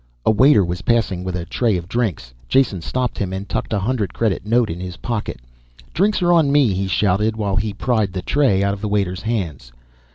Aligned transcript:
A 0.25 0.31
waiter 0.31 0.65
was 0.65 0.81
passing 0.81 1.23
with 1.23 1.35
a 1.35 1.45
tray 1.45 1.77
of 1.77 1.87
drinks. 1.87 2.33
Jason 2.49 2.81
stopped 2.81 3.19
him 3.19 3.31
and 3.31 3.47
tucked 3.47 3.71
a 3.71 3.77
hundred 3.77 4.15
credit 4.15 4.43
note 4.43 4.71
in 4.71 4.79
his 4.79 4.97
pocket. 4.97 5.39
"Drinks 5.93 6.23
are 6.23 6.33
on 6.33 6.51
me," 6.51 6.73
he 6.73 6.87
shouted 6.87 7.35
while 7.37 7.55
he 7.55 7.71
pried 7.71 8.13
the 8.13 8.23
tray 8.23 8.63
out 8.63 8.73
of 8.73 8.81
the 8.81 8.89
waiter's 8.89 9.21
hands. 9.21 9.71